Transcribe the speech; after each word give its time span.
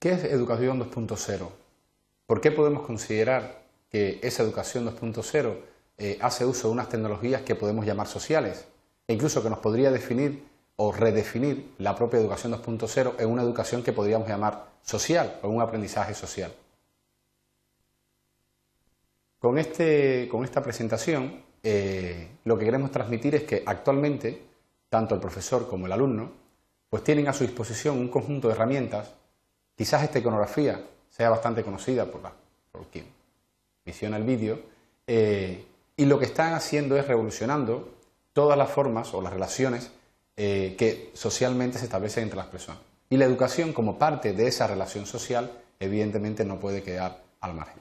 ¿Qué 0.00 0.12
es 0.12 0.24
educación 0.24 0.80
2.0? 0.80 1.46
¿Por 2.24 2.40
qué 2.40 2.50
podemos 2.50 2.86
considerar 2.86 3.64
que 3.90 4.18
esa 4.22 4.42
educación 4.42 4.86
2.0 4.86 5.56
eh, 5.98 6.16
hace 6.22 6.46
uso 6.46 6.68
de 6.68 6.72
unas 6.72 6.88
tecnologías 6.88 7.42
que 7.42 7.54
podemos 7.54 7.84
llamar 7.84 8.06
sociales? 8.06 8.64
E 9.06 9.12
incluso 9.12 9.42
que 9.42 9.50
nos 9.50 9.58
podría 9.58 9.90
definir 9.90 10.42
o 10.76 10.90
redefinir 10.90 11.74
la 11.76 11.94
propia 11.96 12.18
educación 12.18 12.54
2.0 12.54 13.16
en 13.18 13.28
una 13.28 13.42
educación 13.42 13.82
que 13.82 13.92
podríamos 13.92 14.26
llamar 14.26 14.70
social 14.80 15.38
o 15.42 15.50
un 15.50 15.60
aprendizaje 15.60 16.14
social. 16.14 16.54
Con, 19.38 19.58
este, 19.58 20.28
con 20.30 20.44
esta 20.44 20.62
presentación 20.62 21.44
eh, 21.62 22.38
lo 22.44 22.56
que 22.56 22.64
queremos 22.64 22.90
transmitir 22.90 23.34
es 23.34 23.42
que 23.42 23.62
actualmente 23.66 24.46
tanto 24.88 25.14
el 25.14 25.20
profesor 25.20 25.68
como 25.68 25.84
el 25.84 25.92
alumno 25.92 26.32
pues 26.88 27.04
tienen 27.04 27.28
a 27.28 27.34
su 27.34 27.44
disposición 27.44 27.98
un 27.98 28.08
conjunto 28.08 28.48
de 28.48 28.54
herramientas, 28.54 29.19
quizás 29.80 30.02
esta 30.02 30.18
iconografía 30.18 30.78
sea 31.08 31.30
bastante 31.30 31.64
conocida 31.64 32.04
por, 32.04 32.20
la, 32.20 32.30
por 32.70 32.84
quien 32.88 33.06
visiona 33.82 34.18
el 34.18 34.24
vídeo, 34.24 34.60
eh, 35.06 35.64
y 35.96 36.04
lo 36.04 36.18
que 36.18 36.26
están 36.26 36.52
haciendo 36.52 36.98
es 36.98 37.08
revolucionando 37.08 37.88
todas 38.34 38.58
las 38.58 38.68
formas 38.68 39.14
o 39.14 39.22
las 39.22 39.32
relaciones 39.32 39.90
eh, 40.36 40.74
que 40.76 41.12
socialmente 41.14 41.78
se 41.78 41.86
establecen 41.86 42.24
entre 42.24 42.36
las 42.36 42.48
personas. 42.48 42.82
Y 43.08 43.16
la 43.16 43.24
educación, 43.24 43.72
como 43.72 43.98
parte 43.98 44.34
de 44.34 44.48
esa 44.48 44.66
relación 44.66 45.06
social, 45.06 45.50
evidentemente 45.78 46.44
no 46.44 46.60
puede 46.60 46.82
quedar 46.82 47.22
al 47.40 47.54
margen. 47.54 47.80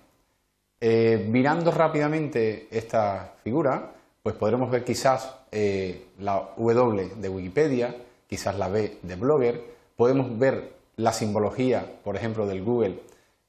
Eh, 0.79 1.27
mirando 1.29 1.69
rápidamente 1.69 2.69
esta 2.71 3.33
figura, 3.43 3.91
pues 4.23 4.35
podremos 4.35 4.71
ver 4.71 4.85
quizás 4.85 5.35
eh, 5.51 6.05
la 6.19 6.51
W 6.55 7.15
de 7.17 7.27
Wikipedia, 7.27 7.93
quizás 8.25 8.57
la 8.57 8.69
B 8.69 8.99
de 9.01 9.15
Blogger, 9.17 9.61
podemos 9.97 10.39
ver 10.39 10.78
la 10.99 11.13
simbología, 11.13 11.85
por 12.03 12.15
ejemplo, 12.15 12.45
del 12.45 12.63
Google 12.63 12.99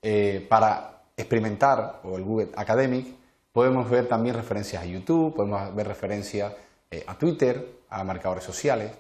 eh, 0.03 0.47
para 0.49 1.03
experimentar, 1.17 2.01
o 2.05 2.17
el 2.17 2.25
Google 2.25 2.49
Academic, 2.57 3.07
podemos 3.53 3.89
ver 3.91 4.09
también 4.09 4.35
referencias 4.35 4.83
a 4.83 4.87
YouTube, 4.87 5.35
podemos 5.35 5.75
ver 5.75 5.89
referencias 5.89 6.55
a 7.07 7.19
Twitter, 7.19 7.83
a 7.89 8.03
marcadores 8.03 8.43
sociales, 8.43 8.93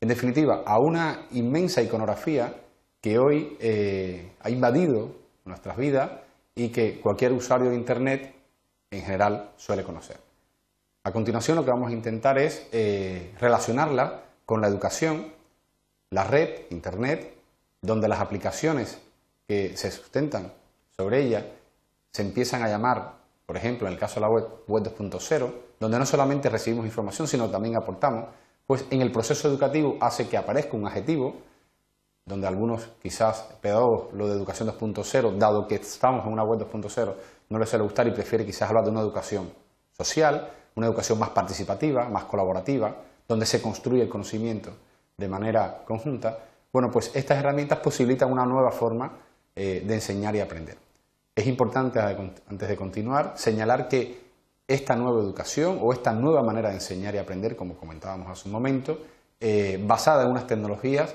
en 0.00 0.08
definitiva, 0.08 0.62
a 0.64 0.78
una 0.78 1.26
inmensa 1.32 1.82
iconografía 1.82 2.54
que 3.00 3.18
hoy 3.18 3.58
ha 4.40 4.50
invadido 4.50 5.10
nuestras 5.44 5.76
vidas 5.76 6.10
y 6.54 6.68
que 6.68 7.00
cualquier 7.00 7.32
usuario 7.32 7.70
de 7.70 7.76
Internet 7.76 8.34
en 8.90 9.02
general 9.02 9.50
suele 9.56 9.82
conocer. 9.82 10.16
A 11.06 11.12
continuación 11.12 11.56
lo 11.56 11.64
que 11.64 11.70
vamos 11.70 11.90
a 11.90 11.94
intentar 11.94 12.38
es 12.38 12.66
eh, 12.72 13.34
relacionarla 13.38 14.22
con 14.46 14.60
la 14.60 14.68
educación, 14.68 15.32
la 16.10 16.24
red, 16.24 16.62
Internet, 16.70 17.33
donde 17.84 18.08
las 18.08 18.20
aplicaciones 18.20 18.98
que 19.46 19.76
se 19.76 19.90
sustentan 19.90 20.52
sobre 20.96 21.22
ella 21.22 21.46
se 22.12 22.22
empiezan 22.22 22.62
a 22.62 22.68
llamar, 22.68 23.12
por 23.46 23.56
ejemplo, 23.56 23.86
en 23.86 23.92
el 23.92 23.98
caso 23.98 24.16
de 24.16 24.20
la 24.22 24.28
web, 24.28 24.46
web 24.66 24.84
2.0, 24.84 25.52
donde 25.78 25.98
no 25.98 26.06
solamente 26.06 26.48
recibimos 26.48 26.86
información, 26.86 27.28
sino 27.28 27.50
también 27.50 27.76
aportamos, 27.76 28.26
pues 28.66 28.84
en 28.90 29.02
el 29.02 29.12
proceso 29.12 29.48
educativo 29.48 29.98
hace 30.00 30.28
que 30.28 30.36
aparezca 30.36 30.76
un 30.76 30.86
adjetivo 30.86 31.34
donde 32.24 32.46
algunos 32.46 32.88
quizás 33.02 33.44
pedagogos 33.60 34.14
lo 34.14 34.28
de 34.28 34.34
educación 34.34 34.68
2.0, 34.68 35.36
dado 35.36 35.68
que 35.68 35.74
estamos 35.74 36.24
en 36.26 36.32
una 36.32 36.42
web 36.42 36.60
2.0, 36.60 37.14
no 37.50 37.58
les 37.58 37.68
suele 37.68 37.84
gustar 37.84 38.06
y 38.06 38.12
prefiere 38.12 38.46
quizás 38.46 38.68
hablar 38.68 38.84
de 38.84 38.90
una 38.90 39.00
educación 39.00 39.50
social, 39.92 40.48
una 40.74 40.86
educación 40.86 41.18
más 41.18 41.30
participativa, 41.30 42.08
más 42.08 42.24
colaborativa, 42.24 42.96
donde 43.28 43.44
se 43.44 43.60
construye 43.60 44.02
el 44.02 44.08
conocimiento 44.08 44.70
de 45.18 45.28
manera 45.28 45.82
conjunta, 45.84 46.38
bueno, 46.74 46.90
pues 46.90 47.12
estas 47.14 47.38
herramientas 47.38 47.78
posibilitan 47.78 48.32
una 48.32 48.44
nueva 48.44 48.72
forma 48.72 49.12
eh, 49.54 49.84
de 49.86 49.94
enseñar 49.94 50.34
y 50.34 50.40
aprender. 50.40 50.76
Es 51.32 51.46
importante, 51.46 52.00
antes 52.00 52.68
de 52.68 52.74
continuar, 52.74 53.34
señalar 53.36 53.86
que 53.86 54.24
esta 54.66 54.96
nueva 54.96 55.20
educación 55.20 55.78
o 55.80 55.92
esta 55.92 56.12
nueva 56.12 56.42
manera 56.42 56.70
de 56.70 56.74
enseñar 56.74 57.14
y 57.14 57.18
aprender, 57.18 57.54
como 57.54 57.76
comentábamos 57.76 58.28
hace 58.28 58.48
un 58.48 58.52
momento, 58.52 58.98
eh, 59.38 59.80
basada 59.86 60.24
en 60.24 60.32
unas 60.32 60.48
tecnologías 60.48 61.14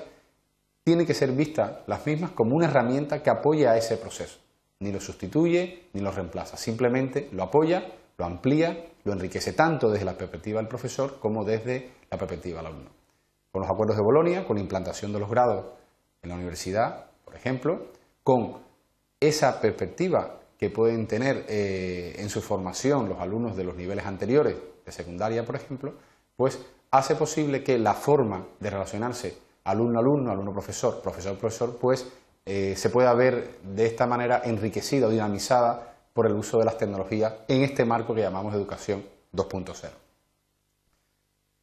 tiene 0.82 1.04
que 1.04 1.12
ser 1.12 1.32
vista 1.32 1.82
las 1.86 2.06
mismas 2.06 2.30
como 2.30 2.56
una 2.56 2.64
herramienta 2.64 3.22
que 3.22 3.28
apoya 3.28 3.72
a 3.72 3.76
ese 3.76 3.98
proceso. 3.98 4.38
Ni 4.78 4.90
lo 4.90 5.00
sustituye 5.00 5.88
ni 5.92 6.00
lo 6.00 6.10
reemplaza, 6.10 6.56
simplemente 6.56 7.28
lo 7.32 7.42
apoya, 7.42 7.86
lo 8.16 8.24
amplía, 8.24 8.86
lo 9.04 9.12
enriquece 9.12 9.52
tanto 9.52 9.90
desde 9.90 10.06
la 10.06 10.14
perspectiva 10.16 10.58
del 10.58 10.68
profesor 10.68 11.18
como 11.20 11.44
desde 11.44 11.90
la 12.10 12.16
perspectiva 12.16 12.60
del 12.60 12.68
alumno. 12.68 12.99
Con 13.52 13.62
los 13.62 13.70
acuerdos 13.70 13.96
de 13.96 14.02
Bolonia, 14.02 14.46
con 14.46 14.56
la 14.56 14.62
implantación 14.62 15.12
de 15.12 15.20
los 15.20 15.30
grados 15.30 15.66
en 16.22 16.30
la 16.30 16.36
universidad, 16.36 17.06
por 17.24 17.34
ejemplo, 17.34 17.86
con 18.22 18.58
esa 19.18 19.60
perspectiva 19.60 20.40
que 20.58 20.70
pueden 20.70 21.06
tener 21.06 21.46
eh, 21.48 22.16
en 22.18 22.28
su 22.28 22.40
formación 22.40 23.08
los 23.08 23.18
alumnos 23.18 23.56
de 23.56 23.64
los 23.64 23.76
niveles 23.76 24.04
anteriores, 24.06 24.56
de 24.84 24.92
secundaria, 24.92 25.44
por 25.44 25.56
ejemplo, 25.56 25.94
pues 26.36 26.60
hace 26.90 27.14
posible 27.14 27.64
que 27.64 27.78
la 27.78 27.94
forma 27.94 28.46
de 28.60 28.70
relacionarse 28.70 29.38
alumno-alumno, 29.64 30.30
alumno-profesor, 30.30 31.00
profesor-profesor, 31.00 31.78
pues 31.78 32.10
eh, 32.44 32.74
se 32.76 32.90
pueda 32.90 33.14
ver 33.14 33.58
de 33.62 33.86
esta 33.86 34.06
manera 34.06 34.42
enriquecida 34.44 35.06
o 35.06 35.10
dinamizada 35.10 35.94
por 36.12 36.26
el 36.26 36.34
uso 36.34 36.58
de 36.58 36.64
las 36.64 36.78
tecnologías 36.78 37.34
en 37.48 37.62
este 37.62 37.84
marco 37.84 38.14
que 38.14 38.22
llamamos 38.22 38.54
educación 38.54 39.04
2.0. 39.32 39.90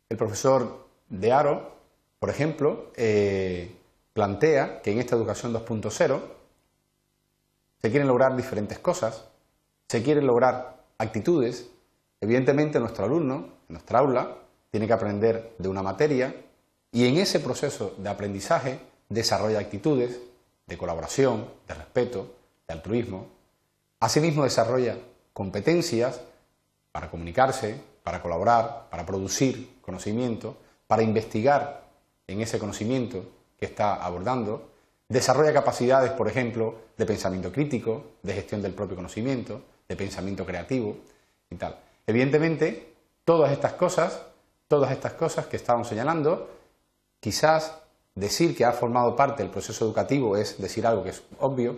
El 0.10 0.18
profesor 0.18 0.88
de 1.10 1.32
Aro, 1.32 1.77
por 2.20 2.30
ejemplo, 2.30 2.92
eh, 2.96 3.76
plantea 4.14 4.82
que 4.82 4.92
en 4.92 5.00
esta 5.00 5.16
educación 5.16 5.54
2.0 5.54 6.22
se 7.82 7.92
quieren 7.92 8.08
lograr 8.08 8.36
diferentes 8.36 8.80
cosas, 8.80 9.26
se 9.88 10.02
quieren 10.02 10.26
lograr 10.26 10.84
actitudes. 10.98 11.70
Evidentemente 12.20 12.80
nuestro 12.80 13.06
alumno, 13.06 13.50
nuestra 13.68 14.00
aula, 14.00 14.38
tiene 14.72 14.88
que 14.88 14.94
aprender 14.94 15.54
de 15.58 15.70
una 15.70 15.84
materia, 15.84 16.36
y 16.92 17.08
en 17.08 17.18
ese 17.18 17.40
proceso 17.40 17.94
de 17.98 18.10
aprendizaje 18.10 18.80
desarrolla 19.10 19.60
actitudes 19.60 20.20
de 20.66 20.78
colaboración, 20.78 21.48
de 21.68 21.74
respeto, 21.74 22.34
de 22.68 22.74
altruismo. 22.74 23.28
Asimismo 24.00 24.44
desarrolla 24.44 24.98
competencias 25.34 26.22
para 26.92 27.10
comunicarse, 27.10 27.80
para 28.04 28.22
colaborar, 28.22 28.88
para 28.90 29.06
producir 29.06 29.80
conocimiento, 29.82 30.58
para 30.88 31.04
investigar 31.04 31.87
en 32.28 32.42
ese 32.42 32.60
conocimiento 32.60 33.24
que 33.60 33.66
está 33.66 33.96
abordando. 33.96 34.70
Desarrolla 35.10 35.54
capacidades, 35.54 36.12
por 36.12 36.28
ejemplo, 36.28 36.76
de 36.98 37.06
pensamiento 37.06 37.52
crítico, 37.52 38.04
de 38.22 38.34
gestión 38.34 38.62
del 38.62 38.74
propio 38.74 38.96
conocimiento, 38.96 39.62
de 39.88 39.96
pensamiento 39.96 40.46
creativo 40.46 40.98
y 41.50 41.56
tal. 41.56 41.80
Evidentemente, 42.06 42.94
todas 43.24 43.52
estas 43.52 43.74
cosas, 43.74 44.22
todas 44.68 44.92
estas 44.92 45.14
cosas 45.14 45.48
que 45.48 45.56
estamos 45.56 45.88
señalando, 45.88 46.50
Quizás 47.20 47.74
decir 48.16 48.56
que 48.56 48.66
ha 48.66 48.72
formado 48.72 49.16
parte 49.16 49.44
del 49.44 49.52
proceso 49.52 49.86
educativo 49.86 50.38
es 50.38 50.62
decir 50.62 50.86
algo 50.86 51.04
que 51.04 51.10
es 51.10 51.24
obvio, 51.40 51.76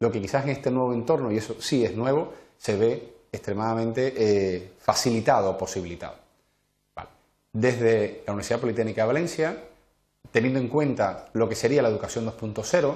lo 0.00 0.10
que 0.10 0.20
quizás 0.20 0.44
en 0.44 0.50
este 0.50 0.70
nuevo 0.70 0.92
entorno, 0.92 1.30
y 1.30 1.36
eso 1.36 1.60
sí 1.60 1.84
es 1.84 1.94
nuevo, 1.94 2.32
se 2.56 2.76
ve 2.76 3.14
extremadamente 3.32 4.14
eh, 4.16 4.72
facilitado 4.78 5.50
o 5.50 5.58
posibilitado. 5.58 6.16
Desde 7.52 8.22
la 8.26 8.32
Universidad 8.32 8.60
Politécnica 8.60 9.02
de 9.02 9.06
Valencia, 9.06 9.64
teniendo 10.30 10.60
en 10.60 10.68
cuenta 10.68 11.26
lo 11.32 11.48
que 11.48 11.54
sería 11.54 11.82
la 11.82 11.88
educación 11.88 12.26
2.0, 12.26 12.94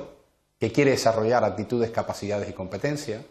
que 0.59 0.73
quiere 0.73 0.93
desarrollar 0.93 1.45
actitudes, 1.45 1.91
capacidades 1.91 2.49
y 2.49 2.53
competencias, 2.53 3.25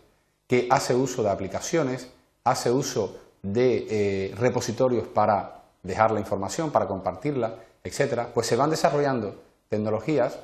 que 0.48 0.68
hace 0.70 0.94
uso 0.94 1.24
de 1.24 1.30
aplicaciones, 1.30 2.10
hace 2.44 2.72
uso 2.72 3.18
de 3.42 3.88
eh, 3.90 4.36
repositorios 4.36 5.08
para 5.08 5.64
dejar 5.84 6.12
la 6.12 6.20
información, 6.20 6.72
para 6.72 6.88
compartirla, 6.88 7.56
etcétera, 7.84 8.30
pues 8.34 8.48
se 8.48 8.56
van 8.56 8.70
desarrollando 8.70 9.42
tecnologías, 9.70 10.40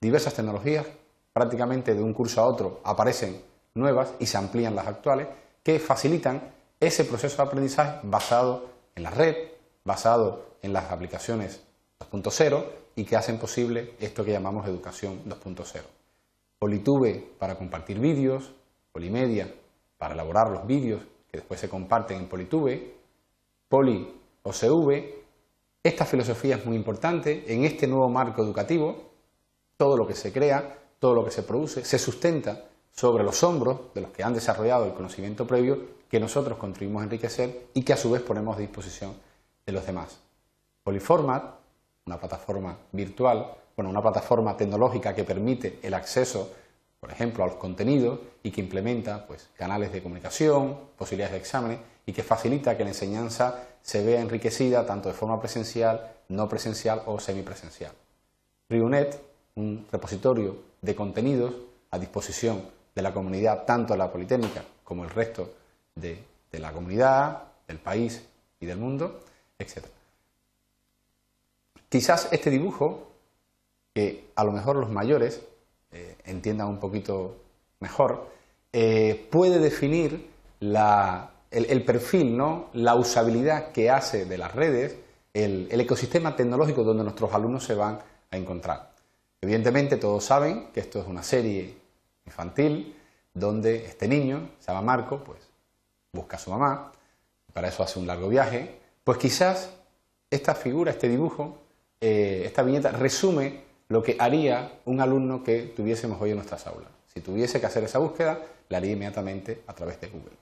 diversas 0.00 0.34
tecnologías, 0.34 0.86
prácticamente 1.32 1.94
de 1.94 2.02
un 2.02 2.14
curso 2.14 2.40
a 2.40 2.46
otro 2.46 2.80
aparecen 2.84 3.42
nuevas 3.74 4.12
y 4.18 4.26
se 4.26 4.38
amplían 4.38 4.76
las 4.76 4.86
actuales, 4.86 5.28
que 5.62 5.78
facilitan 5.78 6.40
ese 6.78 7.04
proceso 7.04 7.36
de 7.36 7.42
aprendizaje 7.42 8.00
basado 8.04 8.66
en 8.94 9.02
la 9.02 9.10
red, 9.10 9.36
basado 9.84 10.46
en 10.62 10.72
las 10.72 10.90
aplicaciones 10.90 11.60
2.0 12.00 12.64
y 12.96 13.04
que 13.04 13.16
hacen 13.16 13.38
posible 13.38 13.94
esto 14.00 14.24
que 14.24 14.32
llamamos 14.32 14.66
educación 14.66 15.22
2.0. 15.26 15.82
Politube 16.58 17.34
para 17.38 17.56
compartir 17.56 17.98
vídeos, 17.98 18.52
Polimedia 18.92 19.54
para 19.96 20.14
elaborar 20.14 20.50
los 20.50 20.66
vídeos 20.66 21.02
que 21.30 21.38
después 21.38 21.60
se 21.60 21.68
comparten 21.68 22.18
en 22.18 22.28
Politube, 22.28 22.94
Poli 23.68 24.20
OCV 24.42 25.20
esta 25.82 26.04
filosofía 26.04 26.56
es 26.56 26.66
muy 26.66 26.76
importante. 26.76 27.44
En 27.46 27.64
este 27.64 27.86
nuevo 27.86 28.10
marco 28.10 28.42
educativo, 28.42 29.12
todo 29.78 29.96
lo 29.96 30.06
que 30.06 30.14
se 30.14 30.30
crea, 30.30 30.78
todo 30.98 31.14
lo 31.14 31.24
que 31.24 31.30
se 31.30 31.42
produce, 31.42 31.84
se 31.84 31.98
sustenta 31.98 32.66
sobre 32.92 33.24
los 33.24 33.42
hombros 33.42 33.94
de 33.94 34.02
los 34.02 34.10
que 34.10 34.22
han 34.22 34.34
desarrollado 34.34 34.84
el 34.84 34.92
conocimiento 34.92 35.46
previo 35.46 36.00
que 36.10 36.20
nosotros 36.20 36.58
contribuimos 36.58 37.00
a 37.00 37.04
enriquecer 37.04 37.68
y 37.72 37.82
que 37.82 37.94
a 37.94 37.96
su 37.96 38.10
vez 38.10 38.20
ponemos 38.20 38.56
a 38.56 38.60
disposición 38.60 39.14
de 39.64 39.72
los 39.72 39.86
demás. 39.86 40.20
Polyformat, 40.82 41.59
una 42.10 42.20
plataforma 42.20 42.76
virtual, 42.92 43.54
bueno, 43.76 43.90
una 43.90 44.02
plataforma 44.02 44.56
tecnológica 44.56 45.14
que 45.14 45.24
permite 45.24 45.78
el 45.82 45.94
acceso 45.94 46.50
por 47.00 47.10
ejemplo, 47.10 47.42
a 47.42 47.46
los 47.46 47.56
contenidos 47.56 48.20
y 48.42 48.50
que 48.50 48.60
implementa 48.60 49.26
pues, 49.26 49.48
canales 49.56 49.90
de 49.90 50.02
comunicación, 50.02 50.76
posibilidades 50.98 51.32
de 51.32 51.38
exámenes 51.38 51.78
y 52.04 52.12
que 52.12 52.22
facilita 52.22 52.76
que 52.76 52.84
la 52.84 52.90
enseñanza 52.90 53.64
se 53.82 54.04
vea 54.04 54.20
enriquecida 54.20 54.84
tanto 54.84 55.08
de 55.08 55.14
forma 55.14 55.40
presencial, 55.40 56.12
no 56.28 56.46
presencial 56.48 57.02
o 57.06 57.18
semipresencial. 57.18 57.92
RIUNET, 58.68 59.18
un 59.56 59.86
repositorio 59.90 60.56
de 60.82 60.94
contenidos 60.94 61.54
a 61.90 61.98
disposición 61.98 62.62
de 62.94 63.02
la 63.02 63.14
comunidad, 63.14 63.64
tanto 63.64 63.96
la 63.96 64.12
Politécnica 64.12 64.62
como 64.84 65.04
el 65.04 65.10
resto 65.10 65.54
de, 65.94 66.22
la 66.52 66.72
comunidad, 66.72 67.44
del 67.66 67.78
país 67.78 68.22
y 68.60 68.66
del 68.66 68.76
mundo, 68.76 69.20
etc. 69.58 69.86
Quizás 71.90 72.28
este 72.30 72.50
dibujo, 72.50 73.10
que 73.92 74.30
a 74.36 74.44
lo 74.44 74.52
mejor 74.52 74.76
los 74.76 74.90
mayores 74.90 75.42
eh, 75.90 76.16
entiendan 76.24 76.68
un 76.68 76.78
poquito 76.78 77.36
mejor, 77.80 78.28
eh, 78.72 79.26
puede 79.28 79.58
definir 79.58 80.30
el, 80.60 81.84
perfil, 81.84 82.36
¿no? 82.36 82.70
la 82.74 82.94
usabilidad 82.94 83.72
que 83.72 83.90
hace 83.90 84.24
de 84.24 84.38
las 84.38 84.54
redes, 84.54 84.96
el, 85.34 85.66
el 85.68 85.80
ecosistema 85.80 86.36
tecnológico 86.36 86.84
donde 86.84 87.02
nuestros 87.02 87.34
alumnos 87.34 87.64
se 87.64 87.74
van 87.74 87.98
a 88.30 88.36
encontrar. 88.36 88.92
Evidentemente 89.40 89.96
todos 89.96 90.22
saben 90.22 90.68
que 90.72 90.78
esto 90.78 91.00
es 91.00 91.08
una 91.08 91.24
serie 91.24 91.76
infantil 92.24 92.94
donde 93.34 93.84
este 93.84 94.06
niño, 94.06 94.50
se 94.60 94.68
llama 94.68 94.82
Marco, 94.82 95.24
pues 95.24 95.40
busca 96.12 96.36
a 96.36 96.40
su 96.40 96.50
mamá, 96.50 96.92
para 97.52 97.66
eso 97.66 97.82
hace 97.82 97.98
un 97.98 98.06
largo 98.06 98.28
viaje, 98.28 98.78
pues 99.02 99.18
quizás 99.18 99.70
esta 100.30 100.54
figura, 100.54 100.92
este 100.92 101.08
dibujo, 101.08 101.58
eh, 102.00 102.42
esta 102.44 102.62
viñeta 102.62 102.90
resume 102.92 103.60
lo 103.88 104.02
que 104.02 104.16
haría 104.18 104.80
un 104.86 105.00
alumno 105.00 105.42
que 105.42 105.72
tuviésemos 105.76 106.20
hoy 106.20 106.30
en 106.30 106.36
nuestras 106.36 106.66
aulas. 106.66 106.90
Si 107.12 107.20
tuviese 107.20 107.60
que 107.60 107.66
hacer 107.66 107.84
esa 107.84 107.98
búsqueda, 107.98 108.38
la 108.68 108.78
haría 108.78 108.92
inmediatamente 108.92 109.62
a 109.66 109.74
través 109.74 110.00
de 110.00 110.08
Google. 110.08 110.36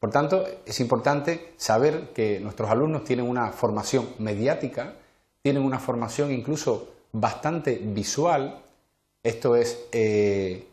Por 0.00 0.10
tanto, 0.10 0.44
es 0.66 0.80
importante 0.80 1.52
saber 1.56 2.12
que 2.14 2.40
nuestros 2.40 2.70
alumnos 2.70 3.04
tienen 3.04 3.28
una 3.28 3.52
formación 3.52 4.08
mediática, 4.18 4.94
tienen 5.42 5.62
una 5.62 5.78
formación 5.78 6.32
incluso 6.32 6.94
bastante 7.12 7.78
visual, 7.82 8.62
esto 9.22 9.56
es 9.56 9.86
eh, 9.92 10.66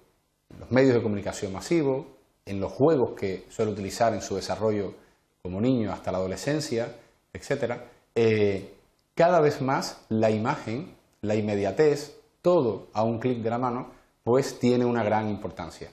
los 0.60 0.72
medios 0.72 0.96
de 0.96 1.04
comunicación 1.04 1.54
masivos, 1.54 2.06
en 2.46 2.60
los 2.60 2.72
juegos 2.72 3.14
que 3.18 3.46
suele 3.50 3.72
utilizar 3.72 4.14
en 4.14 4.22
su 4.22 4.36
desarrollo 4.36 4.94
como 5.42 5.62
niño 5.62 5.92
hasta 5.92 6.12
la 6.12 6.18
adolescencia, 6.18 6.94
etc., 7.34 7.74
eh, 8.16 8.74
cada 9.22 9.40
vez 9.40 9.62
más 9.62 10.04
la 10.10 10.32
imagen, 10.32 10.96
la 11.22 11.36
inmediatez, 11.36 12.20
todo 12.42 12.88
a 12.92 13.04
un 13.04 13.20
clic 13.20 13.44
de 13.44 13.52
la 13.52 13.60
mano, 13.60 13.92
pues 14.24 14.58
tiene 14.58 14.84
una 14.84 15.04
gran 15.04 15.30
importancia. 15.30 15.92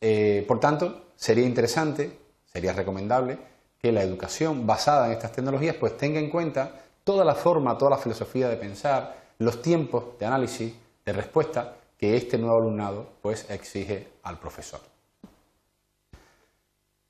Eh, 0.00 0.46
por 0.48 0.60
tanto, 0.60 1.08
sería 1.14 1.44
interesante, 1.44 2.18
sería 2.46 2.72
recomendable 2.72 3.38
que 3.78 3.92
la 3.92 4.02
educación 4.02 4.66
basada 4.66 5.08
en 5.08 5.12
estas 5.12 5.32
tecnologías 5.32 5.76
pues 5.76 5.98
tenga 5.98 6.20
en 6.20 6.30
cuenta 6.30 6.72
toda 7.04 7.22
la 7.22 7.34
forma, 7.34 7.76
toda 7.76 7.90
la 7.90 7.98
filosofía 7.98 8.48
de 8.48 8.56
pensar, 8.56 9.14
los 9.40 9.60
tiempos 9.60 10.18
de 10.18 10.24
análisis, 10.24 10.72
de 11.04 11.12
respuesta 11.12 11.76
que 11.98 12.16
este 12.16 12.38
nuevo 12.38 12.62
alumnado 12.62 13.10
pues 13.20 13.44
exige 13.50 14.08
al 14.22 14.38
profesor. 14.38 14.80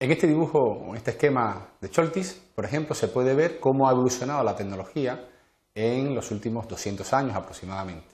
En 0.00 0.10
este 0.10 0.26
dibujo, 0.26 0.84
en 0.88 0.96
este 0.96 1.12
esquema 1.12 1.68
de 1.80 1.90
Choltis, 1.90 2.42
por 2.56 2.64
ejemplo, 2.64 2.96
se 2.96 3.06
puede 3.06 3.34
ver 3.34 3.60
cómo 3.60 3.88
ha 3.88 3.92
evolucionado 3.92 4.42
la 4.42 4.56
tecnología 4.56 5.28
en 5.74 6.14
los 6.14 6.30
últimos 6.30 6.68
200 6.68 7.12
años 7.12 7.36
aproximadamente. 7.36 8.08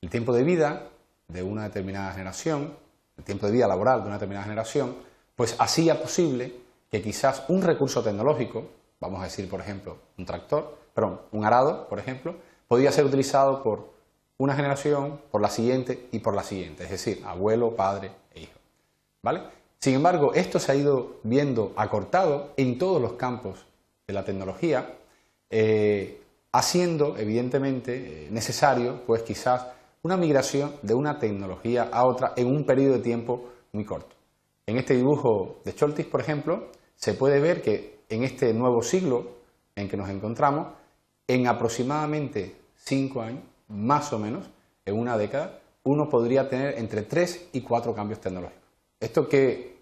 El 0.00 0.10
tiempo 0.10 0.32
de 0.32 0.44
vida 0.44 0.88
de 1.28 1.42
una 1.42 1.64
determinada 1.64 2.12
generación, 2.12 2.74
el 3.16 3.24
tiempo 3.24 3.46
de 3.46 3.52
vida 3.52 3.68
laboral 3.68 4.00
de 4.00 4.06
una 4.06 4.16
determinada 4.16 4.44
generación, 4.44 4.96
pues 5.36 5.56
hacía 5.58 6.00
posible 6.00 6.54
que 6.90 7.02
quizás 7.02 7.44
un 7.48 7.62
recurso 7.62 8.02
tecnológico, 8.02 8.66
vamos 8.98 9.20
a 9.20 9.24
decir 9.24 9.48
por 9.48 9.60
ejemplo 9.60 9.98
un 10.18 10.26
tractor, 10.26 10.76
perdón, 10.94 11.20
un 11.32 11.44
arado, 11.44 11.88
por 11.88 11.98
ejemplo, 11.98 12.34
podía 12.66 12.92
ser 12.92 13.04
utilizado 13.04 13.62
por 13.62 13.90
una 14.38 14.54
generación, 14.54 15.20
por 15.30 15.40
la 15.40 15.50
siguiente 15.50 16.08
y 16.12 16.20
por 16.20 16.34
la 16.34 16.42
siguiente, 16.42 16.84
es 16.84 16.90
decir, 16.90 17.22
abuelo, 17.26 17.76
padre 17.76 18.10
e 18.34 18.40
hijo. 18.40 18.58
¿Vale? 19.22 19.42
Sin 19.78 19.94
embargo, 19.94 20.32
esto 20.34 20.58
se 20.58 20.72
ha 20.72 20.74
ido 20.74 21.20
viendo 21.22 21.72
acortado 21.76 22.52
en 22.56 22.78
todos 22.78 23.00
los 23.00 23.14
campos 23.14 23.66
de 24.06 24.14
la 24.14 24.24
tecnología, 24.24 24.94
eh, 25.50 26.19
haciendo 26.52 27.16
evidentemente 27.16 28.26
eh, 28.26 28.28
necesario, 28.30 29.02
pues 29.06 29.22
quizás, 29.22 29.66
una 30.02 30.16
migración 30.16 30.76
de 30.82 30.94
una 30.94 31.18
tecnología 31.18 31.88
a 31.92 32.06
otra 32.06 32.32
en 32.36 32.46
un 32.46 32.64
periodo 32.64 32.94
de 32.94 33.00
tiempo 33.00 33.50
muy 33.72 33.84
corto. 33.84 34.16
En 34.66 34.78
este 34.78 34.94
dibujo 34.94 35.60
de 35.64 35.74
Choltis, 35.74 36.06
por 36.06 36.20
ejemplo, 36.20 36.68
se 36.96 37.14
puede 37.14 37.40
ver 37.40 37.60
que 37.60 38.00
en 38.08 38.24
este 38.24 38.52
nuevo 38.54 38.82
siglo 38.82 39.40
en 39.76 39.88
que 39.88 39.96
nos 39.96 40.08
encontramos, 40.08 40.68
en 41.26 41.46
aproximadamente 41.46 42.56
cinco 42.74 43.20
años, 43.22 43.42
más 43.68 44.12
o 44.12 44.18
menos, 44.18 44.48
en 44.84 44.98
una 44.98 45.16
década, 45.16 45.60
uno 45.84 46.08
podría 46.08 46.48
tener 46.48 46.78
entre 46.78 47.02
tres 47.02 47.48
y 47.52 47.60
cuatro 47.60 47.94
cambios 47.94 48.20
tecnológicos. 48.20 48.62
¿Esto 48.98 49.28
qué, 49.28 49.76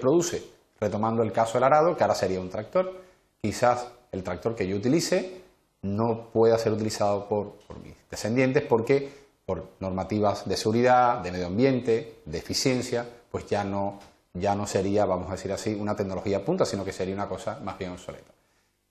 produce? 0.00 0.42
Retomando 0.80 1.22
el 1.22 1.32
caso 1.32 1.54
del 1.54 1.64
arado, 1.64 1.96
que 1.96 2.02
ahora 2.04 2.14
sería 2.14 2.40
un 2.40 2.50
tractor, 2.50 2.92
quizás 3.40 3.88
el 4.12 4.22
tractor 4.22 4.54
que 4.54 4.66
yo 4.66 4.76
utilice 4.76 5.43
no 5.84 6.30
pueda 6.32 6.58
ser 6.58 6.72
utilizado 6.72 7.28
por, 7.28 7.58
mis 7.82 7.94
descendientes 8.10 8.62
porque 8.62 9.12
por 9.44 9.68
normativas 9.80 10.48
de 10.48 10.56
seguridad, 10.56 11.18
de 11.18 11.30
medio 11.30 11.46
ambiente, 11.46 12.20
de 12.24 12.38
eficiencia, 12.38 13.06
pues 13.30 13.46
ya 13.46 13.64
no, 13.64 14.00
ya 14.32 14.54
no 14.54 14.66
sería, 14.66 15.04
vamos 15.04 15.28
a 15.28 15.32
decir 15.32 15.52
así, 15.52 15.74
una 15.74 15.94
tecnología 15.94 16.42
punta, 16.42 16.64
sino 16.64 16.84
que 16.84 16.92
sería 16.92 17.14
una 17.14 17.28
cosa 17.28 17.60
más 17.62 17.78
bien 17.78 17.92
obsoleta. 17.92 18.32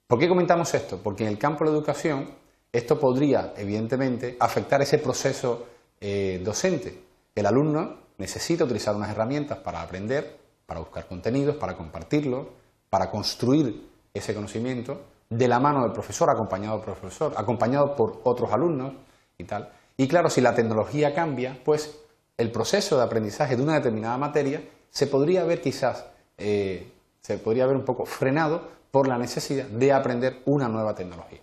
¿Por 0.05 0.19
qué 0.19 0.29
comentamos 0.29 0.71
esto? 0.75 0.99
Porque 1.01 1.23
en 1.23 1.29
el 1.29 1.39
campo 1.39 1.65
de 1.65 1.71
la 1.71 1.77
educación 1.77 2.29
esto 2.71 2.99
podría, 2.99 3.53
evidentemente, 3.57 4.37
afectar 4.39 4.79
ese 4.83 4.99
proceso 4.99 5.65
eh, 5.99 6.39
docente. 6.43 7.01
El 7.33 7.47
alumno 7.47 7.97
necesita 8.19 8.65
utilizar 8.65 8.95
unas 8.95 9.09
herramientas 9.09 9.57
para 9.57 9.81
aprender, 9.81 10.37
para 10.67 10.79
buscar 10.79 11.07
contenidos, 11.07 11.55
para 11.55 11.75
compartirlo, 11.75 12.49
para 12.91 13.09
construir 13.09 13.89
ese 14.13 14.35
conocimiento 14.35 15.01
de 15.37 15.47
la 15.47 15.59
mano 15.59 15.83
del 15.83 15.91
profesor, 15.91 16.29
acompañado 16.29 16.81
por 16.81 16.95
profesor, 16.95 17.33
acompañado 17.35 17.95
por 17.95 18.21
otros 18.23 18.51
alumnos 18.51 18.93
y 19.37 19.43
tal. 19.43 19.71
Y 19.97 20.07
claro, 20.07 20.29
si 20.29 20.41
la 20.41 20.53
tecnología 20.55 21.13
cambia, 21.13 21.59
pues 21.63 21.99
el 22.37 22.51
proceso 22.51 22.97
de 22.97 23.03
aprendizaje 23.03 23.55
de 23.55 23.63
una 23.63 23.75
determinada 23.75 24.17
materia 24.17 24.63
se 24.89 25.07
podría 25.07 25.43
ver 25.43 25.61
quizás, 25.61 26.05
eh, 26.37 26.91
se 27.21 27.37
podría 27.37 27.65
ver 27.65 27.75
un 27.75 27.85
poco 27.85 28.05
frenado 28.05 28.61
por 28.91 29.07
la 29.07 29.17
necesidad 29.17 29.65
de 29.65 29.91
aprender 29.91 30.41
una 30.45 30.67
nueva 30.67 30.93
tecnología. 30.93 31.39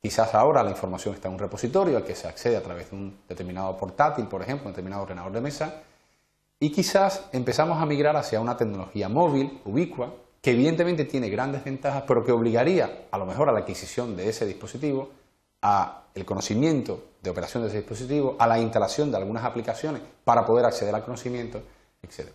Quizás 0.00 0.34
ahora 0.34 0.64
la 0.64 0.70
información 0.70 1.14
está 1.14 1.28
en 1.28 1.34
un 1.34 1.40
repositorio 1.40 1.96
al 1.96 2.04
que 2.04 2.16
se 2.16 2.26
accede 2.26 2.56
a 2.56 2.62
través 2.62 2.90
de 2.90 2.96
un 2.96 3.18
determinado 3.28 3.76
portátil, 3.76 4.26
por 4.26 4.42
ejemplo, 4.42 4.66
un 4.66 4.72
determinado 4.72 5.02
ordenador 5.02 5.30
de 5.30 5.40
mesa, 5.40 5.82
y 6.58 6.70
quizás 6.72 7.28
empezamos 7.32 7.80
a 7.80 7.86
migrar 7.86 8.16
hacia 8.16 8.40
una 8.40 8.56
tecnología 8.56 9.08
móvil, 9.08 9.60
ubicua, 9.64 10.12
que 10.42 10.50
evidentemente 10.50 11.04
tiene 11.04 11.30
grandes 11.30 11.64
ventajas, 11.64 12.02
pero 12.06 12.24
que 12.24 12.32
obligaría 12.32 13.06
a 13.10 13.16
lo 13.16 13.24
mejor 13.24 13.48
a 13.48 13.52
la 13.52 13.60
adquisición 13.60 14.16
de 14.16 14.28
ese 14.28 14.44
dispositivo, 14.44 15.10
a 15.62 16.02
el 16.14 16.24
conocimiento 16.24 17.04
de 17.22 17.30
operación 17.30 17.62
de 17.62 17.68
ese 17.68 17.78
dispositivo, 17.78 18.36
a 18.38 18.48
la 18.48 18.58
instalación 18.58 19.12
de 19.12 19.18
algunas 19.18 19.44
aplicaciones 19.44 20.02
para 20.24 20.44
poder 20.44 20.66
acceder 20.66 20.94
al 20.94 21.04
conocimiento, 21.04 21.62
etc. 22.02 22.28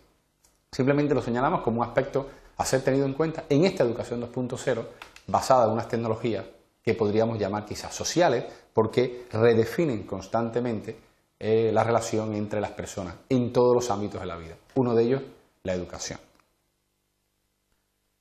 Simplemente 0.72 1.14
lo 1.14 1.22
señalamos 1.22 1.62
como 1.62 1.82
un 1.82 1.88
aspecto 1.88 2.28
a 2.56 2.66
ser 2.66 2.82
tenido 2.82 3.06
en 3.06 3.14
cuenta 3.14 3.44
en 3.50 3.66
esta 3.66 3.84
educación 3.84 4.22
2.0 4.22 4.84
basada 5.28 5.66
en 5.66 5.72
unas 5.72 5.90
tecnologías 5.90 6.46
que 6.82 6.94
podríamos 6.94 7.38
llamar 7.38 7.66
quizás 7.66 7.94
sociales, 7.94 8.46
porque 8.74 9.26
redefinen 9.34 10.04
constantemente 10.04 10.96
eh, 11.38 11.72
la 11.74 11.84
relación 11.84 12.34
entre 12.34 12.62
las 12.62 12.72
personas 12.72 13.16
en 13.28 13.52
todos 13.52 13.76
los 13.76 13.92
ámbitos 13.92 14.22
de 14.22 14.28
la 14.28 14.38
vida. 14.38 14.56
Uno 14.76 14.96
de 14.96 15.04
ellos, 15.04 15.22
la 15.64 15.74
educación. 15.74 16.20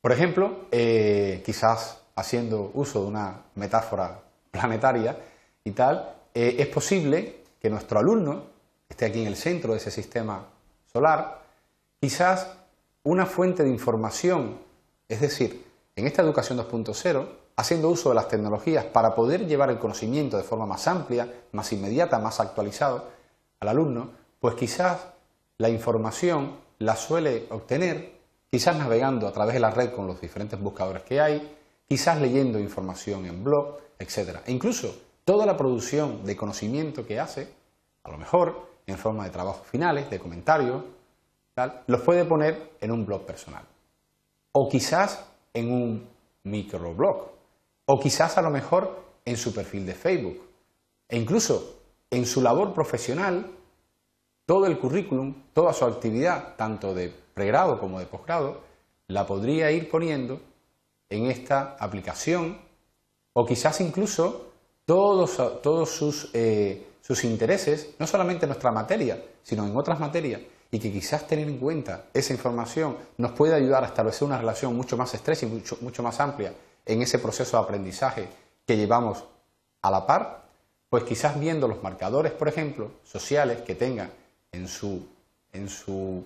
Por 0.06 0.12
ejemplo, 0.12 0.66
eh, 0.70 1.42
quizás 1.44 2.00
haciendo 2.14 2.70
uso 2.75 3.02
de 3.02 3.08
una 3.08 3.42
metáfora 3.56 4.20
planetaria 4.52 5.18
y 5.64 5.72
tal, 5.72 6.14
eh, 6.32 6.54
es 6.60 6.68
posible 6.68 7.42
que 7.60 7.68
nuestro 7.68 7.98
alumno 7.98 8.44
esté 8.88 9.06
aquí 9.06 9.22
en 9.22 9.26
el 9.26 9.34
centro 9.34 9.72
de 9.72 9.78
ese 9.78 9.90
sistema 9.90 10.46
solar, 10.92 11.42
quizás 11.98 12.56
una 13.02 13.26
fuente 13.26 13.64
de 13.64 13.68
información, 13.68 14.60
es 15.08 15.20
decir, 15.20 15.66
en 15.96 16.06
esta 16.06 16.22
educación 16.22 16.56
2.0, 16.56 17.26
haciendo 17.56 17.88
uso 17.88 18.10
de 18.10 18.14
las 18.14 18.28
tecnologías 18.28 18.84
para 18.84 19.12
poder 19.12 19.48
llevar 19.48 19.70
el 19.70 19.80
conocimiento 19.80 20.36
de 20.36 20.44
forma 20.44 20.66
más 20.66 20.86
amplia, 20.86 21.28
más 21.50 21.72
inmediata, 21.72 22.20
más 22.20 22.38
actualizado 22.38 23.08
al 23.58 23.70
alumno, 23.70 24.10
pues 24.38 24.54
quizás 24.54 25.00
la 25.58 25.68
información 25.68 26.58
la 26.78 26.94
suele 26.94 27.46
obtener, 27.50 28.15
quizás 28.56 28.78
navegando 28.78 29.28
a 29.28 29.32
través 29.32 29.52
de 29.52 29.60
la 29.60 29.70
red 29.70 29.92
con 29.92 30.06
los 30.06 30.18
diferentes 30.18 30.58
buscadores 30.58 31.02
que 31.02 31.20
hay, 31.20 31.58
quizás 31.86 32.18
leyendo 32.18 32.58
información 32.58 33.26
en 33.26 33.44
blog, 33.44 33.76
etc. 33.98 34.38
E 34.46 34.50
incluso 34.50 34.96
toda 35.26 35.44
la 35.44 35.58
producción 35.58 36.25
de 36.25 36.34
conocimiento 36.34 37.04
que 37.04 37.20
hace, 37.20 37.52
a 38.02 38.10
lo 38.10 38.16
mejor 38.16 38.66
en 38.86 38.96
forma 38.96 39.25
de 39.25 39.30
trabajos 39.30 39.66
finales, 39.66 40.08
de 40.08 40.18
comentarios, 40.18 40.82
los 41.86 42.00
puede 42.00 42.25
poner 42.25 42.70
en 42.80 42.92
un 42.92 43.04
blog 43.04 43.26
personal. 43.26 43.62
O 44.52 44.70
quizás 44.70 45.26
en 45.52 45.70
un 45.70 46.08
microblog. 46.44 47.32
O 47.84 48.00
quizás 48.00 48.38
a 48.38 48.40
lo 48.40 48.48
mejor 48.48 49.02
en 49.26 49.36
su 49.36 49.52
perfil 49.52 49.84
de 49.84 49.92
Facebook. 49.92 50.40
E 51.10 51.18
incluso 51.18 51.82
en 52.10 52.25
su 52.25 52.40
labor 52.40 52.72
profesional, 52.72 53.50
todo 54.46 54.66
el 54.66 54.78
currículum, 54.78 55.34
toda 55.52 55.72
su 55.72 55.84
actividad, 55.84 56.54
tanto 56.56 56.94
de 56.94 57.12
pregrado 57.34 57.78
como 57.78 57.98
de 57.98 58.06
posgrado, 58.06 58.60
la 59.08 59.26
podría 59.26 59.70
ir 59.72 59.90
poniendo 59.90 60.40
en 61.08 61.26
esta 61.26 61.76
aplicación 61.78 62.58
o 63.34 63.44
quizás 63.44 63.80
incluso 63.80 64.52
todos, 64.84 65.36
todos 65.62 65.90
sus, 65.90 66.30
eh, 66.32 66.86
sus 67.00 67.24
intereses, 67.24 67.94
no 67.98 68.06
solamente 68.06 68.46
en 68.46 68.50
nuestra 68.50 68.70
materia, 68.70 69.22
sino 69.42 69.66
en 69.66 69.76
otras 69.76 70.00
materias, 70.00 70.40
y 70.70 70.78
que 70.78 70.92
quizás 70.92 71.26
tener 71.26 71.48
en 71.48 71.58
cuenta 71.58 72.06
esa 72.14 72.32
información 72.32 72.96
nos 73.18 73.32
puede 73.32 73.54
ayudar 73.54 73.84
a 73.84 73.88
establecer 73.88 74.26
una 74.26 74.38
relación 74.38 74.74
mucho 74.74 74.96
más 74.96 75.12
estrecha 75.14 75.46
y 75.46 75.48
mucho, 75.48 75.76
mucho 75.80 76.02
más 76.02 76.18
amplia 76.20 76.52
en 76.84 77.02
ese 77.02 77.18
proceso 77.18 77.56
de 77.56 77.62
aprendizaje 77.64 78.28
que 78.64 78.76
llevamos 78.76 79.24
a 79.82 79.90
la 79.90 80.06
par, 80.06 80.46
pues 80.88 81.04
quizás 81.04 81.38
viendo 81.38 81.68
los 81.68 81.82
marcadores, 81.82 82.32
por 82.32 82.48
ejemplo, 82.48 82.90
sociales 83.04 83.60
que 83.62 83.74
tenga 83.74 84.10
en 84.56 84.68
su, 84.68 85.06
en 85.52 85.68
su, 85.68 86.25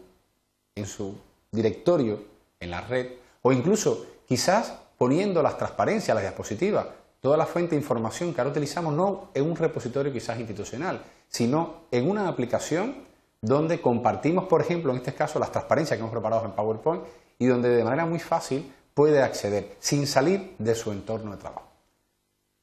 en 0.75 0.87
su 0.87 1.15
directorio, 1.51 2.23
en 2.61 2.71
la 2.71 2.81
red, 2.81 3.13
o 3.43 3.53
incluso 3.53 4.07
quizás 4.27 4.75
poniendo 4.97 5.43
las 5.43 5.59
transparencias, 5.59 6.15
las 6.15 6.23
diapositivas, 6.23 6.87
toda 7.21 7.37
la 7.37 7.47
fuente 7.47 7.71
de 7.71 7.81
información 7.81 8.33
que 8.33 8.41
ahora 8.41 8.51
utilizamos 8.51 8.95
no 8.95 9.29
en 9.35 9.45
un 9.51 9.57
repositorio 9.57 10.13
quizás 10.13 10.39
institucional, 10.39 11.03
sino 11.29 11.83
en 11.91 12.09
una 12.09 12.29
aplicación 12.29 12.97
donde 13.43 13.81
compartimos, 13.81 14.45
por 14.45 14.61
ejemplo, 14.61 14.93
en 14.93 14.99
este 14.99 15.15
caso, 15.15 15.39
las 15.39 15.53
transparencias 15.53 15.97
que 15.97 16.01
hemos 16.01 16.13
preparado 16.13 16.45
en 16.45 16.53
PowerPoint 16.53 17.03
y 17.39 17.47
donde 17.47 17.71
de 17.71 17.85
manera 17.85 18.05
muy 18.05 18.19
fácil 18.19 18.73
puede 18.95 19.23
acceder 19.23 19.77
sin 19.81 20.07
salir 20.07 20.55
de 20.59 20.75
su 20.75 20.93
entorno 20.93 21.33
de 21.33 21.39
trabajo. 21.39 21.67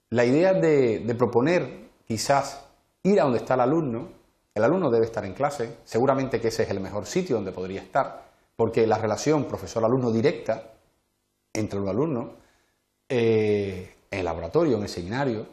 La 0.09 0.23
idea 0.23 0.53
de, 0.53 0.99
de 0.99 1.15
proponer 1.15 1.89
quizás 2.07 2.63
ir 3.03 3.19
a 3.19 3.23
donde 3.23 3.39
está 3.39 3.55
el 3.55 3.61
alumno, 3.61 4.09
el 4.57 4.63
alumno 4.63 4.89
debe 4.89 5.05
estar 5.05 5.23
en 5.23 5.33
clase, 5.33 5.77
seguramente 5.85 6.41
que 6.41 6.47
ese 6.47 6.63
es 6.63 6.69
el 6.71 6.79
mejor 6.79 7.05
sitio 7.05 7.35
donde 7.35 7.51
podría 7.51 7.81
estar, 7.81 8.23
porque 8.55 8.87
la 8.87 8.97
relación 8.97 9.45
profesor-alumno 9.45 10.11
directa 10.11 10.71
entre 11.53 11.79
un 11.79 11.87
alumno 11.87 12.31
eh, 13.07 13.93
en 14.09 14.19
el 14.19 14.25
laboratorio, 14.25 14.77
en 14.77 14.83
el 14.83 14.89
seminario, 14.89 15.45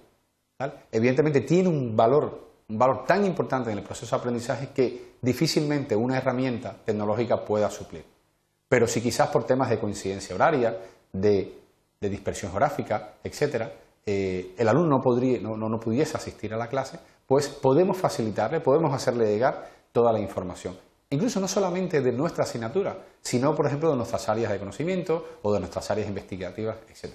evidentemente 0.90 1.42
tiene 1.42 1.68
un 1.68 1.94
valor, 1.94 2.48
un 2.68 2.78
valor 2.78 3.04
tan 3.04 3.26
importante 3.26 3.70
en 3.70 3.78
el 3.78 3.84
proceso 3.84 4.16
de 4.16 4.20
aprendizaje 4.20 4.70
que 4.74 5.14
difícilmente 5.20 5.94
una 5.94 6.16
herramienta 6.16 6.74
tecnológica 6.84 7.44
pueda 7.44 7.70
suplir. 7.70 8.04
Pero 8.68 8.86
si 8.86 9.02
quizás 9.02 9.28
por 9.28 9.44
temas 9.44 9.68
de 9.68 9.78
coincidencia 9.78 10.34
horaria, 10.34 10.78
de, 11.12 11.60
dispersión 12.00 12.50
geográfica, 12.52 13.14
etcétera, 13.22 13.72
eh, 14.04 14.54
el 14.58 14.68
alumno 14.68 15.00
podría, 15.00 15.40
no, 15.40 15.56
no 15.56 15.80
pudiese 15.80 16.16
asistir 16.16 16.52
a 16.52 16.58
la 16.58 16.68
clase, 16.68 16.98
pues 17.26 17.48
podemos 17.48 17.96
facilitarle, 17.96 18.60
podemos 18.60 18.94
hacerle 18.94 19.26
llegar 19.26 19.68
toda 19.92 20.12
la 20.12 20.20
información. 20.20 20.76
Incluso 21.10 21.40
no 21.40 21.48
solamente 21.48 22.00
de 22.00 22.12
nuestra 22.12 22.44
asignatura, 22.44 22.98
sino, 23.20 23.54
por 23.54 23.66
ejemplo, 23.66 23.90
de 23.90 23.96
nuestras 23.96 24.28
áreas 24.28 24.50
de 24.50 24.58
conocimiento 24.58 25.38
o 25.42 25.52
de 25.52 25.60
nuestras 25.60 25.90
áreas 25.90 26.08
investigativas, 26.08 26.76
etc. 26.88 27.14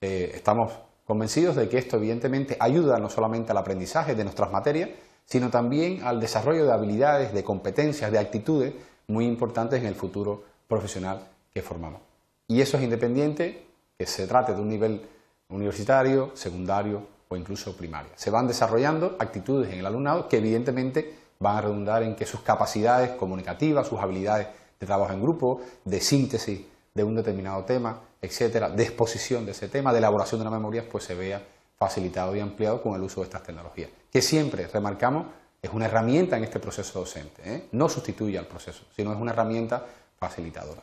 Eh, 0.00 0.32
estamos 0.34 0.72
convencidos 1.04 1.56
de 1.56 1.68
que 1.68 1.78
esto, 1.78 1.98
evidentemente, 1.98 2.56
ayuda 2.58 2.98
no 2.98 3.10
solamente 3.10 3.52
al 3.52 3.58
aprendizaje 3.58 4.14
de 4.14 4.24
nuestras 4.24 4.50
materias, 4.50 4.90
sino 5.24 5.50
también 5.50 6.02
al 6.04 6.20
desarrollo 6.20 6.64
de 6.64 6.72
habilidades, 6.72 7.32
de 7.34 7.44
competencias, 7.44 8.10
de 8.10 8.18
actitudes 8.18 8.74
muy 9.08 9.26
importantes 9.26 9.80
en 9.80 9.86
el 9.86 9.94
futuro 9.94 10.44
profesional 10.66 11.20
que 11.52 11.62
formamos. 11.62 12.00
Y 12.48 12.60
eso 12.60 12.76
es 12.76 12.84
independiente 12.84 13.66
que 13.98 14.06
se 14.06 14.26
trate 14.26 14.54
de 14.54 14.60
un 14.60 14.68
nivel 14.68 15.02
universitario, 15.48 16.30
secundario 16.34 17.02
o 17.28 17.36
incluso 17.36 17.76
primario. 17.76 18.10
Se 18.16 18.30
van 18.30 18.46
desarrollando 18.46 19.16
actitudes 19.18 19.72
en 19.72 19.80
el 19.80 19.86
alumnado 19.86 20.28
que 20.28 20.38
evidentemente 20.38 21.14
van 21.38 21.56
a 21.56 21.60
redundar 21.62 22.02
en 22.02 22.14
que 22.14 22.26
sus 22.26 22.40
capacidades 22.40 23.10
comunicativas, 23.12 23.86
sus 23.86 24.00
habilidades 24.00 24.48
de 24.78 24.86
trabajo 24.86 25.12
en 25.12 25.22
grupo, 25.22 25.60
de 25.84 26.00
síntesis 26.00 26.60
de 26.94 27.04
un 27.04 27.14
determinado 27.14 27.64
tema, 27.64 28.00
etcétera, 28.22 28.70
de 28.70 28.82
exposición 28.82 29.44
de 29.44 29.52
ese 29.52 29.68
tema, 29.68 29.92
de 29.92 29.98
elaboración 29.98 30.40
de 30.40 30.46
una 30.46 30.56
memoria, 30.56 30.84
pues 30.90 31.04
se 31.04 31.14
vea 31.14 31.42
facilitado 31.76 32.34
y 32.34 32.40
ampliado 32.40 32.82
con 32.82 32.94
el 32.94 33.02
uso 33.02 33.20
de 33.20 33.26
estas 33.26 33.42
tecnologías, 33.42 33.90
que 34.10 34.22
siempre, 34.22 34.66
remarcamos, 34.66 35.26
es 35.60 35.70
una 35.72 35.86
herramienta 35.86 36.36
en 36.36 36.44
este 36.44 36.58
proceso 36.58 37.00
docente, 37.00 37.42
¿eh? 37.44 37.68
no 37.72 37.88
sustituye 37.88 38.38
al 38.38 38.46
proceso, 38.46 38.84
sino 38.94 39.12
es 39.12 39.18
una 39.18 39.32
herramienta 39.32 39.84
facilitadora. 40.18 40.80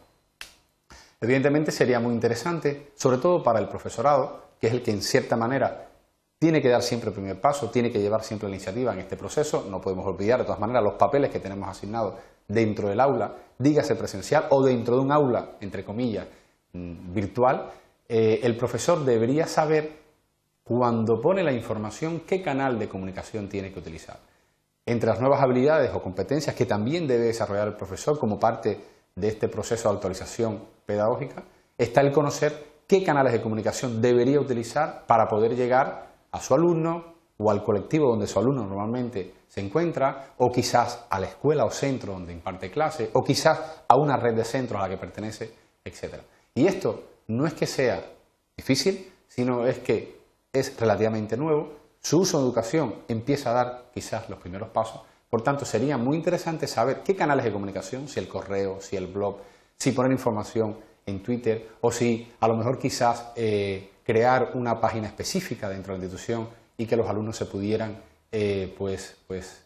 Evidentemente 1.20 1.72
sería 1.72 2.00
muy 2.00 2.14
interesante, 2.14 2.92
sobre 2.96 3.18
todo 3.18 3.42
para 3.42 3.60
el 3.60 3.70
profesorado, 3.70 4.44
que 4.60 4.68
es 4.68 4.74
el 4.74 4.84
que 4.84 4.92
en 4.92 5.02
cierta 5.02 5.36
manera 5.36 5.88
tiene 6.44 6.62
que 6.62 6.68
dar 6.68 6.82
siempre 6.82 7.08
el 7.08 7.14
primer 7.14 7.40
paso, 7.40 7.70
tiene 7.70 7.90
que 7.90 8.02
llevar 8.02 8.22
siempre 8.22 8.50
la 8.50 8.56
iniciativa 8.56 8.92
en 8.92 9.00
este 9.00 9.16
proceso. 9.16 9.66
No 9.70 9.80
podemos 9.80 10.06
olvidar, 10.06 10.40
de 10.40 10.44
todas 10.44 10.60
maneras, 10.60 10.84
los 10.84 10.96
papeles 10.96 11.32
que 11.32 11.40
tenemos 11.40 11.70
asignados 11.70 12.16
dentro 12.46 12.90
del 12.90 13.00
aula, 13.00 13.34
dígase 13.58 13.96
presencial 13.96 14.48
o 14.50 14.62
dentro 14.62 14.98
de 14.98 15.04
un 15.04 15.14
aula, 15.14 15.52
entre 15.62 15.86
comillas, 15.86 16.28
mm, 16.74 17.14
virtual. 17.14 17.72
Eh, 18.10 18.42
el 18.44 18.58
profesor 18.58 19.06
debería 19.06 19.48
saber, 19.48 19.90
cuando 20.66 21.22
pone 21.22 21.44
la 21.44 21.54
información, 21.54 22.24
qué 22.28 22.42
canal 22.42 22.78
de 22.78 22.90
comunicación 22.90 23.48
tiene 23.48 23.72
que 23.72 23.80
utilizar. 23.80 24.20
Entre 24.86 25.08
las 25.08 25.22
nuevas 25.22 25.42
habilidades 25.42 25.92
o 25.94 26.04
competencias 26.04 26.54
que 26.58 26.66
también 26.66 27.08
debe 27.08 27.28
desarrollar 27.28 27.70
el 27.70 27.76
profesor 27.76 28.20
como 28.20 28.38
parte 28.38 28.82
de 29.16 29.28
este 29.30 29.48
proceso 29.48 29.88
de 29.88 29.96
actualización 29.96 30.60
pedagógica, 30.86 31.46
está 31.78 32.02
el 32.02 32.12
conocer 32.12 32.66
qué 32.86 33.02
canales 33.02 33.32
de 33.32 33.42
comunicación 33.42 34.02
debería 34.02 34.42
utilizar 34.42 35.06
para 35.08 35.30
poder 35.30 35.56
llegar 35.56 36.12
a 36.34 36.42
su 36.42 36.54
alumno 36.54 37.14
o 37.38 37.50
al 37.50 37.64
colectivo 37.64 38.10
donde 38.10 38.28
su 38.28 38.38
alumno 38.38 38.66
normalmente 38.66 39.34
se 39.48 39.62
encuentra, 39.62 40.34
o 40.38 40.52
quizás 40.52 41.06
a 41.10 41.20
la 41.20 41.28
escuela 41.28 41.66
o 41.66 41.72
centro 41.72 42.14
donde 42.14 42.34
imparte 42.34 42.72
clase, 42.72 43.10
o 43.14 43.24
quizás 43.24 43.60
a 43.88 43.96
una 43.96 44.18
red 44.18 44.36
de 44.36 44.44
centros 44.44 44.80
a 44.80 44.84
la 44.84 44.90
que 44.90 44.98
pertenece, 44.98 45.54
etc. 45.84 46.16
Y 46.56 46.66
esto 46.66 47.04
no 47.28 47.46
es 47.46 47.54
que 47.54 47.68
sea 47.68 48.04
difícil, 48.58 49.12
sino 49.28 49.66
es 49.66 49.80
que 49.80 50.20
es 50.52 50.80
relativamente 50.80 51.38
nuevo, 51.38 51.74
su 52.00 52.20
uso 52.20 52.40
en 52.40 52.46
educación 52.46 52.96
empieza 53.08 53.52
a 53.52 53.54
dar 53.54 53.86
quizás 53.94 54.30
los 54.30 54.40
primeros 54.40 54.70
pasos, 54.70 55.02
por 55.30 55.42
tanto 55.42 55.66
sería 55.66 55.98
muy 55.98 56.18
interesante 56.18 56.68
saber 56.68 57.02
qué 57.04 57.16
canales 57.16 57.46
de 57.46 57.52
comunicación, 57.52 58.08
si 58.08 58.20
el 58.20 58.28
correo, 58.28 58.82
si 58.82 58.96
el 58.96 59.08
blog, 59.08 59.38
si 59.78 59.92
poner 59.92 60.12
información 60.12 60.78
en 61.06 61.22
Twitter, 61.24 61.70
o 61.82 61.92
si 61.92 62.32
a 62.40 62.48
lo 62.48 62.56
mejor 62.56 62.78
quizás 62.78 63.32
eh, 63.36 63.93
crear 64.04 64.52
una 64.56 64.80
página 64.80 65.08
específica 65.08 65.70
dentro 65.70 65.94
de 65.94 66.00
la 66.00 66.06
institución 66.06 66.50
y 66.78 66.86
que 66.86 66.96
los 66.96 67.08
alumnos 67.08 67.38
se 67.38 67.46
pudieran 67.46 68.02
eh, 68.32 68.74
pues, 68.78 69.16
pues 69.28 69.64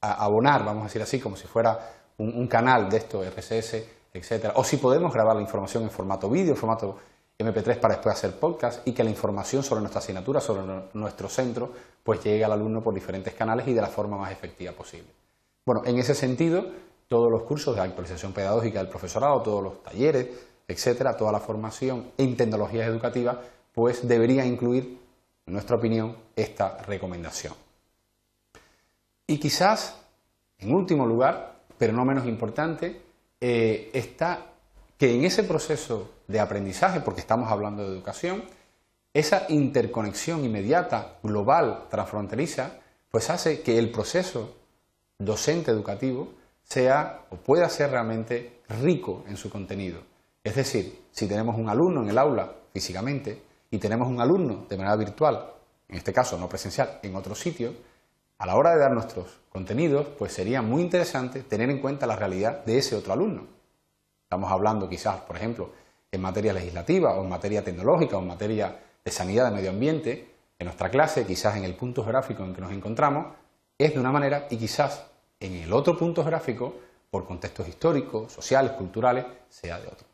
abonar, 0.00 0.64
vamos 0.64 0.82
a 0.82 0.86
decir 0.86 1.02
así, 1.02 1.20
como 1.20 1.36
si 1.36 1.46
fuera 1.46 1.78
un, 2.18 2.46
canal 2.46 2.88
de 2.88 2.98
esto, 2.98 3.22
RSS, 3.22 3.84
etcétera. 4.12 4.54
O 4.56 4.64
si 4.64 4.76
podemos 4.76 5.12
grabar 5.12 5.36
la 5.36 5.42
información 5.42 5.82
en 5.82 5.90
formato 5.90 6.28
vídeo, 6.28 6.52
en 6.52 6.56
formato 6.56 6.96
MP3 7.38 7.78
para 7.78 7.94
después 7.94 8.14
hacer 8.14 8.38
podcast 8.38 8.86
y 8.86 8.92
que 8.92 9.02
la 9.02 9.10
información 9.10 9.62
sobre 9.62 9.80
nuestra 9.80 10.00
asignatura, 10.00 10.40
sobre 10.40 10.62
nuestro 10.94 11.28
centro, 11.28 11.72
pues 12.02 12.22
llegue 12.22 12.44
al 12.44 12.52
alumno 12.52 12.82
por 12.82 12.94
diferentes 12.94 13.34
canales 13.34 13.66
y 13.68 13.72
de 13.72 13.80
la 13.80 13.88
forma 13.88 14.16
más 14.16 14.32
efectiva 14.32 14.72
posible. 14.72 15.08
Bueno, 15.64 15.82
en 15.84 15.98
ese 15.98 16.14
sentido, 16.14 16.64
todos 17.08 17.30
los 17.30 17.42
cursos 17.42 17.74
de 17.74 17.82
actualización 17.82 18.32
pedagógica 18.32 18.78
del 18.78 18.88
profesorado, 18.88 19.42
todos 19.42 19.62
los 19.62 19.82
talleres, 19.82 20.28
etcétera, 20.70 21.16
toda 21.16 21.32
la 21.32 21.40
formación 21.40 22.12
en 22.16 22.36
tecnologías 22.36 22.86
educativas, 22.86 23.36
pues 23.72 24.06
debería 24.06 24.44
incluir, 24.44 24.98
en 25.46 25.52
nuestra 25.52 25.76
opinión, 25.76 26.16
esta 26.36 26.78
recomendación. 26.82 27.54
Y 29.26 29.38
quizás, 29.38 29.96
en 30.58 30.72
último 30.74 31.06
lugar, 31.06 31.60
pero 31.78 31.92
no 31.92 32.04
menos 32.04 32.26
importante, 32.26 33.00
eh, 33.40 33.90
está 33.92 34.46
que 34.98 35.14
en 35.14 35.24
ese 35.24 35.44
proceso 35.44 36.10
de 36.28 36.40
aprendizaje, 36.40 37.00
porque 37.00 37.20
estamos 37.20 37.50
hablando 37.50 37.82
de 37.82 37.88
educación, 37.88 38.44
esa 39.12 39.46
interconexión 39.48 40.44
inmediata, 40.44 41.16
global, 41.22 41.86
transfronteriza, 41.90 42.72
pues 43.10 43.30
hace 43.30 43.62
que 43.62 43.78
el 43.78 43.90
proceso 43.90 44.54
docente 45.18 45.70
educativo 45.70 46.34
sea 46.62 47.24
o 47.30 47.36
pueda 47.36 47.68
ser 47.68 47.90
realmente 47.90 48.60
rico 48.68 49.24
en 49.28 49.36
su 49.36 49.50
contenido. 49.50 50.00
Es 50.42 50.54
decir, 50.54 51.04
si 51.10 51.26
tenemos 51.26 51.58
un 51.58 51.68
alumno 51.68 52.02
en 52.02 52.08
el 52.08 52.18
aula 52.18 52.50
físicamente 52.72 53.42
y 53.70 53.78
tenemos 53.78 54.08
un 54.08 54.20
alumno 54.20 54.64
de 54.68 54.76
manera 54.76 54.96
virtual, 54.96 55.52
en 55.88 55.96
este 55.96 56.12
caso 56.12 56.38
no 56.38 56.48
presencial, 56.48 56.98
en 57.02 57.14
otro 57.14 57.34
sitio, 57.34 57.74
a 58.38 58.46
la 58.46 58.56
hora 58.56 58.70
de 58.70 58.78
dar 58.78 58.92
nuestros 58.92 59.40
contenidos, 59.50 60.06
pues 60.18 60.32
sería 60.32 60.62
muy 60.62 60.80
interesante 60.80 61.42
tener 61.42 61.68
en 61.68 61.78
cuenta 61.78 62.06
la 62.06 62.16
realidad 62.16 62.64
de 62.64 62.78
ese 62.78 62.96
otro 62.96 63.12
alumno. 63.12 63.48
Estamos 64.22 64.50
hablando 64.50 64.88
quizás, 64.88 65.20
por 65.20 65.36
ejemplo, 65.36 65.72
en 66.10 66.22
materia 66.22 66.54
legislativa 66.54 67.14
o 67.18 67.22
en 67.22 67.28
materia 67.28 67.62
tecnológica 67.62 68.16
o 68.16 68.20
en 68.20 68.28
materia 68.28 68.80
de 69.04 69.10
sanidad, 69.10 69.50
de 69.50 69.56
medio 69.56 69.70
ambiente, 69.70 70.34
en 70.58 70.64
nuestra 70.64 70.88
clase, 70.90 71.26
quizás 71.26 71.56
en 71.56 71.64
el 71.64 71.74
punto 71.74 72.02
geográfico 72.02 72.44
en 72.44 72.54
que 72.54 72.60
nos 72.62 72.72
encontramos, 72.72 73.26
es 73.76 73.92
de 73.92 74.00
una 74.00 74.12
manera 74.12 74.46
y 74.48 74.56
quizás 74.56 75.04
en 75.38 75.54
el 75.54 75.72
otro 75.72 75.98
punto 75.98 76.22
geográfico, 76.22 76.74
por 77.10 77.26
contextos 77.26 77.68
históricos, 77.68 78.32
sociales, 78.32 78.72
culturales, 78.72 79.26
sea 79.48 79.80
de 79.80 79.88
otro. 79.88 80.09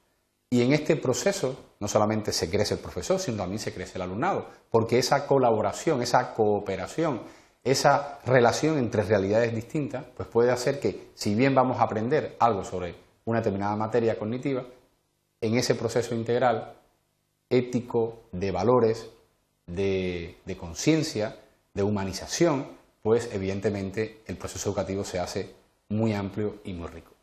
Y 0.49 0.63
en 0.63 0.73
este 0.73 0.97
proceso 0.97 1.57
no 1.81 1.89
solamente 1.89 2.33
se 2.33 2.49
crece 2.49 2.75
el 2.75 2.81
profesor, 2.81 3.19
sino 3.19 3.39
también 3.39 3.59
se 3.59 3.75
crece 3.75 3.99
el 3.99 4.03
alumnado, 4.03 4.47
porque 4.71 4.99
esa 4.99 5.27
colaboración, 5.27 6.03
esa 6.03 6.35
cooperación, 6.35 7.23
esa 7.65 8.21
relación 8.25 8.79
entre 8.79 9.03
realidades 9.03 9.55
distintas, 9.55 10.05
pues 10.17 10.29
puede 10.29 10.53
hacer 10.53 10.79
que, 10.79 11.11
si 11.15 11.35
bien 11.35 11.55
vamos 11.55 11.81
a 11.81 11.83
aprender 11.83 12.37
algo 12.39 12.65
sobre 12.65 12.95
una 13.25 13.39
determinada 13.39 13.75
materia 13.75 14.17
cognitiva, 14.19 14.65
en 15.41 15.57
ese 15.57 15.75
proceso 15.75 16.15
integral 16.15 16.75
ético, 17.51 18.23
de 18.31 18.53
valores, 18.53 19.09
de, 19.67 20.39
de 20.45 20.57
conciencia, 20.57 21.37
de 21.75 21.83
humanización, 21.83 22.69
pues 23.03 23.29
evidentemente 23.33 24.23
el 24.27 24.37
proceso 24.37 24.69
educativo 24.69 25.05
se 25.05 25.19
hace 25.19 25.55
muy 25.89 26.13
amplio 26.13 26.61
y 26.65 26.73
muy 26.73 26.89
rico. 26.89 27.16